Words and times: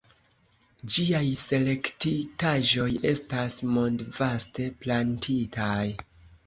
Ĝiaj 0.95 1.21
selektitaĵoj 1.41 2.89
estas 3.13 3.61
mondvaste 3.77 4.69
plantitaj. 4.85 5.81